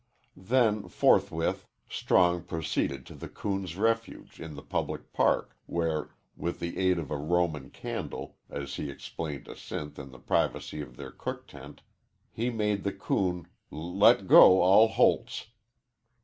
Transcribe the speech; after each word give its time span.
Then, 0.35 0.87
forthwith, 0.87 1.67
Strong 1.87 2.45
proceeded 2.45 3.05
to 3.05 3.13
the 3.13 3.29
coon's 3.29 3.77
refuge, 3.77 4.39
in 4.41 4.55
the 4.55 4.63
public 4.63 5.13
park, 5.13 5.55
where, 5.67 6.09
with 6.35 6.59
the 6.59 6.75
aid 6.79 6.97
of 6.97 7.11
a 7.11 7.17
Roman 7.17 7.69
candle, 7.69 8.35
as 8.49 8.77
he 8.77 8.89
explained 8.89 9.45
to 9.45 9.51
Sinth 9.53 9.99
in 9.99 10.09
the 10.09 10.17
privacy 10.17 10.81
of 10.81 10.97
their 10.97 11.11
cook 11.11 11.45
tent, 11.45 11.83
he 12.31 12.49
made 12.49 12.83
the 12.83 12.91
coon 12.91 13.45
"l 13.71 13.95
let 13.95 14.25
go 14.27 14.61
all 14.61 14.87
holts." 14.87 15.49